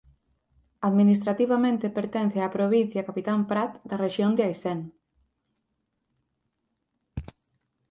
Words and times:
Administrativamente 0.89 1.95
pertence 1.97 2.37
á 2.45 2.47
provincia 2.57 3.05
Capitán 3.09 3.39
Prat 3.49 3.71
da 3.89 3.99
Rexión 4.05 4.31
de 4.37 4.43
Aisén. 4.47 4.79